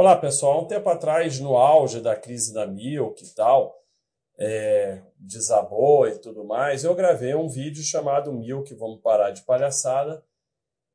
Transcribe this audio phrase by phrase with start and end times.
[0.00, 0.62] Olá, pessoal.
[0.62, 3.76] Um tempo atrás, no auge da crise da Milk e tal,
[4.38, 10.22] é, desabou e tudo mais, eu gravei um vídeo chamado Milk, vamos parar de palhaçada,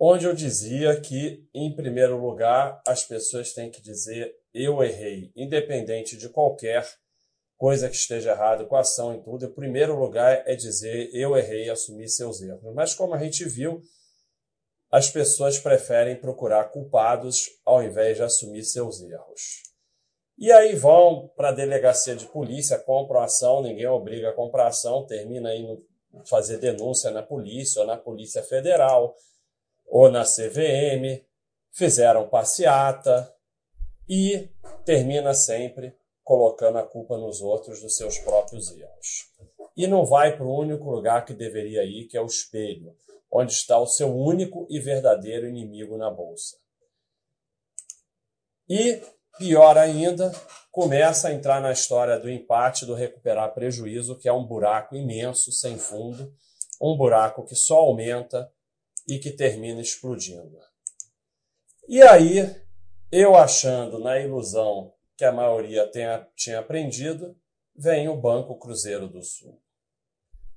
[0.00, 6.16] onde eu dizia que, em primeiro lugar, as pessoas têm que dizer eu errei, independente
[6.16, 6.88] de qualquer
[7.58, 9.44] coisa que esteja errada com a ação e tudo.
[9.44, 12.72] Em primeiro lugar é dizer eu errei, assumir seus erros.
[12.74, 13.82] Mas como a gente viu,
[14.90, 19.62] as pessoas preferem procurar culpados ao invés de assumir seus erros.
[20.38, 25.06] E aí vão para a delegacia de polícia, compram ação, ninguém obriga a comprar ação,
[25.06, 25.82] termina indo
[26.24, 29.14] fazer denúncia na polícia, ou na Polícia Federal,
[29.86, 31.24] ou na CVM,
[31.72, 33.32] fizeram passeata
[34.08, 34.48] e
[34.84, 39.30] termina sempre colocando a culpa nos outros dos seus próprios erros.
[39.76, 42.96] E não vai para o único lugar que deveria ir, que é o espelho
[43.30, 46.56] onde está o seu único e verdadeiro inimigo na bolsa.
[48.68, 49.02] E,
[49.38, 50.32] pior ainda,
[50.72, 55.52] começa a entrar na história do empate, do recuperar prejuízo, que é um buraco imenso,
[55.52, 56.34] sem fundo,
[56.80, 58.50] um buraco que só aumenta
[59.06, 60.58] e que termina explodindo.
[61.88, 62.56] E aí,
[63.12, 67.36] eu achando na ilusão que a maioria tenha, tinha aprendido,
[67.74, 69.60] vem o Banco Cruzeiro do Sul.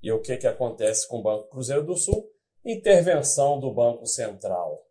[0.02, 2.32] E o que, que acontece com o Banco Cruzeiro do Sul?
[2.64, 4.86] Intervenção do Banco Central.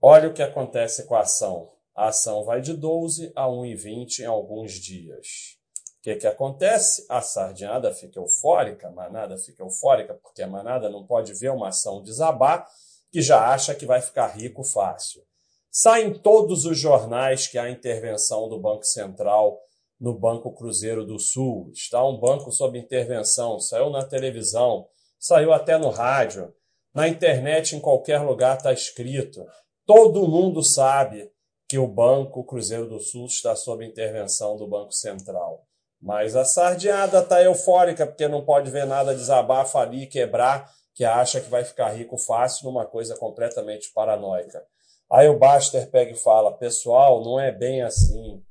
[0.00, 1.72] Olha o que acontece com a ação.
[1.94, 5.56] A ação vai de 12 a 1,20 em alguns dias.
[5.98, 7.06] O que, que acontece?
[7.08, 11.68] A sardinhada fica eufórica, a manada fica eufórica, porque a manada não pode ver uma
[11.68, 12.68] ação desabar
[13.10, 15.22] que já acha que vai ficar rico fácil.
[15.70, 19.58] Saem todos os jornais que há intervenção do Banco Central
[20.00, 21.70] no Banco Cruzeiro do Sul.
[21.72, 24.86] Está um banco sob intervenção, saiu na televisão
[25.18, 26.52] saiu até no rádio,
[26.94, 29.44] na internet, em qualquer lugar está escrito.
[29.84, 31.30] Todo mundo sabe
[31.68, 35.64] que o Banco Cruzeiro do Sul está sob intervenção do Banco Central.
[36.00, 41.40] Mas a sardeada está eufórica porque não pode ver nada desabar, falir, quebrar, que acha
[41.40, 44.62] que vai ficar rico fácil numa coisa completamente paranoica.
[45.10, 48.42] Aí o Baster pega e fala: pessoal, não é bem assim.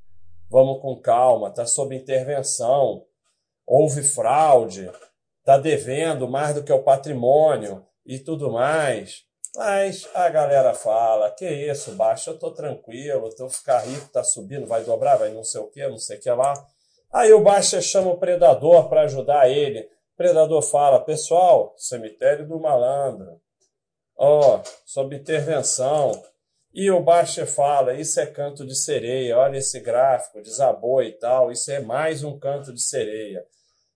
[0.50, 3.04] Vamos com calma, está sob intervenção.
[3.66, 4.90] Houve fraude,
[5.40, 9.24] está devendo mais do que o patrimônio e tudo mais.
[9.56, 14.66] Mas a galera fala, que isso, baixa, eu tô tranquilo, tô ficar rico, tá subindo,
[14.66, 16.52] vai dobrar, vai não sei o que, não sei o que lá.
[17.12, 19.80] Aí o Baixa chama o predador para ajudar ele.
[19.80, 23.40] O predador fala, pessoal, cemitério do malandro.
[24.16, 26.12] Ó, oh, sob intervenção.
[26.76, 31.50] E o Baixa fala, isso é canto de sereia, olha esse gráfico, desabou e tal,
[31.50, 33.46] isso é mais um canto de sereia.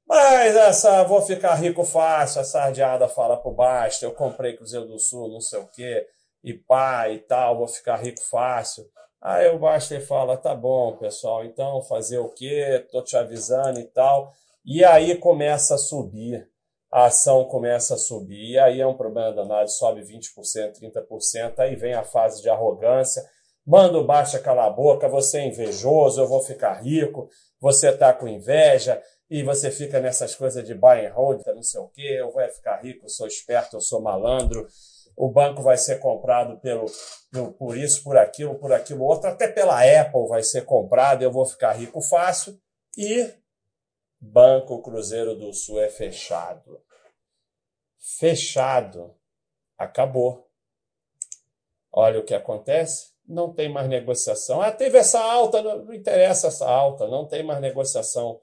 [0.09, 4.99] Mas essa, vou ficar rico fácil, a sardeada fala pro Basta, eu comprei Cruzeiro do
[4.99, 6.07] Sul, não sei o quê,
[6.43, 8.87] e pá e tal, vou ficar rico fácil.
[9.21, 12.83] Aí o Basta fala, tá bom, pessoal, então fazer o quê?
[12.91, 14.33] Tô te avisando e tal.
[14.65, 16.49] E aí começa a subir,
[16.93, 21.77] a ação começa a subir, e aí é um problema danado, sobe 20%, 30%, aí
[21.77, 23.25] vem a fase de arrogância,
[23.65, 27.29] manda o Basta calar a boca, você é invejoso, eu vou ficar rico,
[27.61, 31.81] você tá com inveja, e você fica nessas coisas de buy and hold, não sei
[31.81, 34.67] o quê, eu vou ficar rico, eu sou esperto, eu sou malandro,
[35.17, 36.87] o banco vai ser comprado pelo,
[37.31, 41.31] pelo, por isso, por aquilo, por aquilo outro, até pela Apple vai ser comprado, eu
[41.31, 42.59] vou ficar rico fácil,
[42.97, 43.31] e
[44.21, 46.81] Banco Cruzeiro do Sul é fechado.
[48.19, 49.15] Fechado.
[49.79, 50.47] Acabou.
[51.91, 53.15] Olha o que acontece.
[53.27, 54.61] Não tem mais negociação.
[54.61, 58.41] Ah, teve essa alta, não interessa essa alta, não tem mais negociação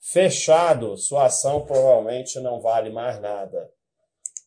[0.00, 3.70] fechado, sua ação provavelmente não vale mais nada.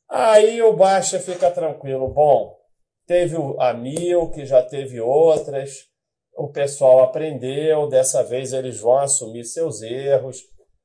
[0.09, 2.07] Aí o Baixa fica tranquilo.
[2.07, 2.57] Bom,
[3.05, 5.89] teve a Mil, que já teve outras,
[6.33, 10.41] o pessoal aprendeu, dessa vez eles vão assumir seus erros,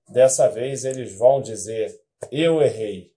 [0.08, 2.00] dessa vez eles vão dizer:
[2.30, 3.12] eu errei.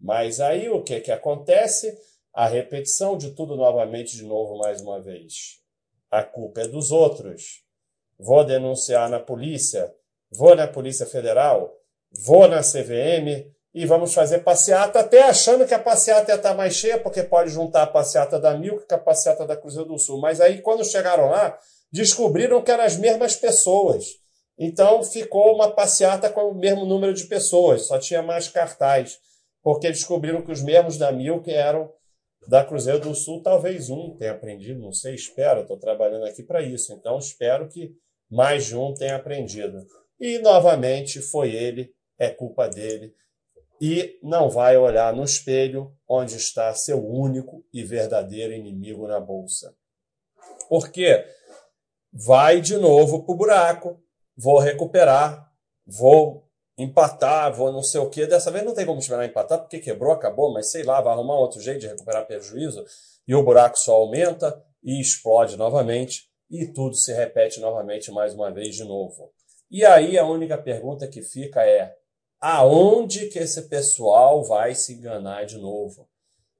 [0.00, 1.96] Mas aí o que, que acontece?
[2.32, 5.58] A repetição de tudo novamente, de novo, mais uma vez.
[6.10, 7.64] A culpa é dos outros.
[8.18, 9.92] Vou denunciar na polícia
[10.30, 11.74] vou na Polícia Federal,
[12.24, 16.74] vou na CVM e vamos fazer passeata, até achando que a passeata ia estar mais
[16.74, 20.20] cheia, porque pode juntar a passeata da Milk com a passeata da Cruzeiro do Sul.
[20.20, 21.58] Mas aí, quando chegaram lá,
[21.92, 24.04] descobriram que eram as mesmas pessoas.
[24.58, 29.18] Então, ficou uma passeata com o mesmo número de pessoas, só tinha mais cartaz,
[29.62, 31.92] porque descobriram que os mesmos da Milk eram
[32.46, 36.62] da Cruzeiro do Sul, talvez um tenha aprendido, não sei, espero, estou trabalhando aqui para
[36.62, 37.92] isso, então espero que
[38.30, 39.86] mais de um tenha aprendido.
[40.18, 43.14] E novamente foi ele, é culpa dele.
[43.80, 49.72] E não vai olhar no espelho onde está seu único e verdadeiro inimigo na bolsa.
[50.68, 51.24] Por quê?
[52.12, 54.02] vai de novo para o buraco,
[54.38, 55.52] vou recuperar,
[55.84, 56.48] vou
[56.78, 58.24] empatar, vou não sei o que.
[58.24, 61.34] Dessa vez não tem como esperar empatar, porque quebrou, acabou, mas sei lá, vai arrumar
[61.34, 62.84] um outro jeito de recuperar prejuízo
[63.26, 68.50] e o buraco só aumenta e explode novamente e tudo se repete novamente mais uma
[68.50, 69.32] vez de novo.
[69.70, 71.94] E aí a única pergunta que fica é:
[72.40, 76.08] aonde que esse pessoal vai se enganar de novo?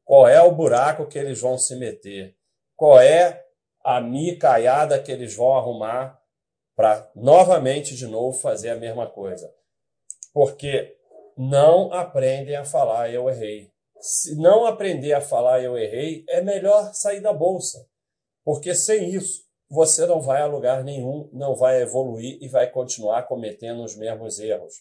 [0.05, 2.35] Qual é o buraco que eles vão se meter?
[2.75, 3.45] Qual é
[3.85, 6.18] a micaiada que eles vão arrumar
[6.79, 9.53] para novamente de novo fazer a mesma coisa?
[10.33, 10.97] Porque
[11.37, 13.73] não aprendem a falar eu errei.
[14.01, 17.85] Se não aprender a falar eu errei, é melhor sair da bolsa.
[18.45, 23.25] Porque sem isso, você não vai a lugar nenhum, não vai evoluir e vai continuar
[23.25, 24.75] cometendo os mesmos erros.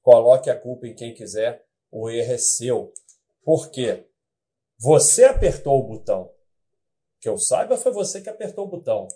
[0.00, 2.94] Coloque a culpa em quem quiser, o erro é seu.
[3.44, 4.08] Por quê?
[4.78, 6.30] Você apertou o botão.
[7.20, 9.06] Que eu saiba, foi você que apertou o botão.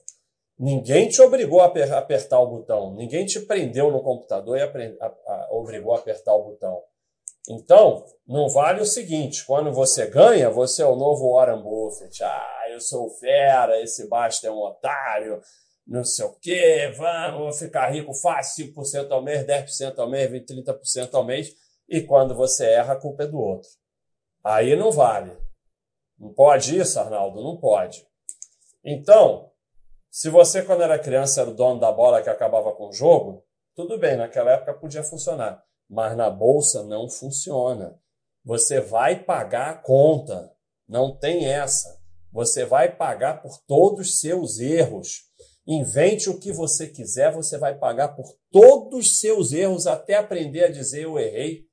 [0.59, 2.95] Ninguém te obrigou a apertar o botão.
[2.95, 4.99] Ninguém te prendeu no computador e
[5.51, 6.83] obrigou a apertar o botão.
[7.49, 12.25] Então, não vale o seguinte: quando você ganha, você é o novo Warren Buffett.
[12.25, 15.41] Ah, eu sou fera, esse Basta é um otário,
[15.87, 20.65] não sei o quê, vamos ficar rico fácil, 5% ao mês, 10% ao mês, 20%,
[20.65, 21.55] 30% ao mês.
[21.89, 23.69] E quando você erra, a culpa é do outro.
[24.43, 25.37] Aí não vale.
[26.19, 27.43] Não pode isso, Arnaldo?
[27.43, 28.05] Não pode.
[28.85, 29.53] Então,
[30.17, 33.45] se você, quando era criança, era o dono da bola que acabava com o jogo,
[33.75, 35.63] tudo bem, naquela época podia funcionar.
[35.87, 38.01] Mas na bolsa não funciona.
[38.43, 40.51] Você vai pagar a conta.
[40.89, 42.01] Não tem essa.
[42.33, 45.27] Você vai pagar por todos os seus erros.
[45.67, 50.65] Invente o que você quiser, você vai pagar por todos os seus erros até aprender
[50.65, 51.67] a dizer eu errei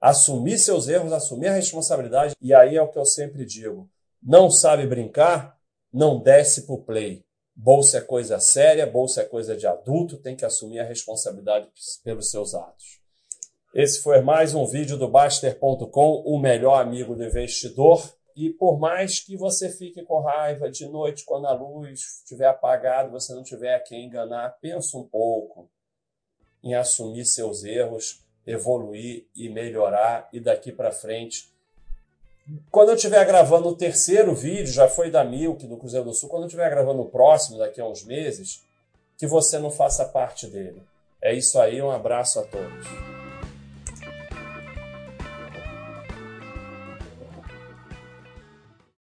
[0.00, 2.34] assumir seus erros, assumir a responsabilidade.
[2.40, 3.90] E aí é o que eu sempre digo:
[4.22, 5.58] não sabe brincar,
[5.92, 7.24] não desce pro play.
[7.56, 11.68] Bolsa é coisa séria, bolsa é coisa de adulto, tem que assumir a responsabilidade
[12.02, 13.00] pelos seus atos.
[13.72, 18.02] Esse foi mais um vídeo do Baster.com, o melhor amigo do investidor.
[18.36, 23.08] E por mais que você fique com raiva de noite, quando a luz estiver apagada,
[23.08, 25.70] você não tiver a quem enganar, pensa um pouco
[26.62, 31.53] em assumir seus erros evoluir e melhorar e daqui para frente.
[32.70, 36.28] Quando eu estiver gravando o terceiro vídeo, já foi da Milk do Cruzeiro do Sul,
[36.28, 38.62] quando eu estiver gravando o próximo daqui a uns meses,
[39.16, 40.82] que você não faça parte dele.
[41.22, 43.23] É isso aí, um abraço a todos.